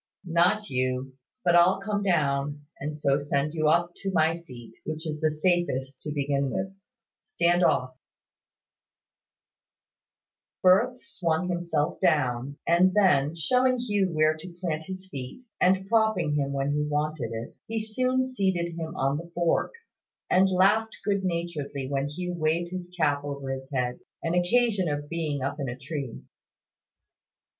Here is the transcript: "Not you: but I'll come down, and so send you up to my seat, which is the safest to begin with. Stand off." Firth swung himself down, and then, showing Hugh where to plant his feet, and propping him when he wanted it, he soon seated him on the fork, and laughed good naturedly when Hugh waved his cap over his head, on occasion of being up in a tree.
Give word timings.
"Not 0.25 0.71
you: 0.71 1.13
but 1.45 1.55
I'll 1.55 1.79
come 1.79 2.01
down, 2.01 2.65
and 2.79 2.97
so 2.97 3.19
send 3.19 3.53
you 3.53 3.67
up 3.67 3.91
to 3.97 4.11
my 4.11 4.33
seat, 4.33 4.75
which 4.83 5.05
is 5.05 5.21
the 5.21 5.29
safest 5.29 6.01
to 6.01 6.11
begin 6.11 6.49
with. 6.49 6.73
Stand 7.21 7.63
off." 7.63 7.95
Firth 10.63 10.97
swung 11.05 11.49
himself 11.49 11.99
down, 11.99 12.57
and 12.67 12.95
then, 12.95 13.35
showing 13.35 13.77
Hugh 13.77 14.09
where 14.11 14.35
to 14.37 14.55
plant 14.59 14.85
his 14.85 15.07
feet, 15.07 15.43
and 15.61 15.85
propping 15.87 16.33
him 16.33 16.51
when 16.51 16.71
he 16.71 16.81
wanted 16.81 17.29
it, 17.31 17.55
he 17.67 17.77
soon 17.79 18.23
seated 18.23 18.75
him 18.75 18.95
on 18.95 19.17
the 19.17 19.29
fork, 19.35 19.73
and 20.31 20.49
laughed 20.49 20.97
good 21.05 21.23
naturedly 21.23 21.87
when 21.87 22.07
Hugh 22.07 22.33
waved 22.33 22.71
his 22.71 22.89
cap 22.97 23.23
over 23.23 23.51
his 23.51 23.69
head, 23.71 23.99
on 24.25 24.33
occasion 24.33 24.89
of 24.89 25.09
being 25.09 25.43
up 25.43 25.59
in 25.59 25.69
a 25.69 25.77
tree. 25.77 26.23